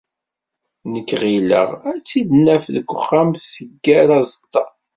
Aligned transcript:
Nekk 0.91 1.09
ɣileɣ 1.21 1.69
ad 1.91 1.99
tt-in-naf 2.03 2.65
deg 2.75 2.87
uxxam 2.95 3.29
teggar 3.55 4.09
azeṭṭa. 4.19 4.63